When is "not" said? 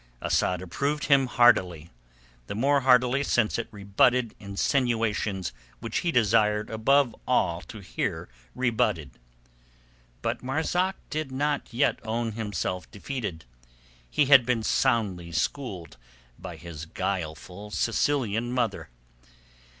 11.31-11.71